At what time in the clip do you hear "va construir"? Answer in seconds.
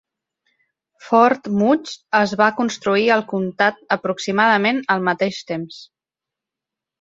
2.39-3.03